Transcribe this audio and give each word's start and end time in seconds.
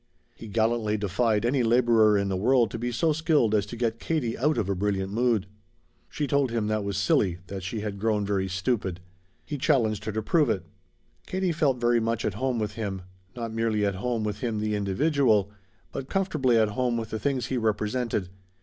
He 0.35 0.47
gallantly 0.47 0.97
defied 0.97 1.45
any 1.45 1.61
laborer 1.61 2.17
in 2.17 2.27
the 2.27 2.35
world 2.35 2.71
to 2.71 2.79
be 2.79 2.91
so 2.91 3.13
skilled 3.13 3.53
as 3.53 3.67
to 3.67 3.75
get 3.75 3.99
Katie 3.99 4.35
out 4.35 4.57
of 4.57 4.67
a 4.67 4.73
brilliant 4.73 5.13
mood. 5.13 5.45
She 6.09 6.25
told 6.25 6.49
him 6.49 6.65
that 6.65 6.83
was 6.83 6.97
silly, 6.97 7.37
that 7.45 7.61
she 7.61 7.81
had 7.81 7.99
grown 7.99 8.25
very 8.25 8.47
stupid. 8.47 8.99
He 9.45 9.59
challenged 9.59 10.05
her 10.05 10.11
to 10.11 10.23
prove 10.23 10.49
it. 10.49 10.65
Katie 11.27 11.51
felt 11.51 11.77
very 11.79 11.99
much 11.99 12.25
at 12.25 12.33
home 12.33 12.57
with 12.57 12.71
him; 12.71 13.03
not 13.35 13.53
merely 13.53 13.85
at 13.85 13.93
home 13.93 14.23
with 14.23 14.39
him 14.39 14.57
the 14.59 14.73
individual, 14.73 15.51
but 15.91 16.09
comfortably 16.09 16.57
at 16.57 16.69
home 16.69 16.97
with 16.97 17.11
the 17.11 17.19
things 17.19 17.45
he 17.45 17.57
represented. 17.57 18.29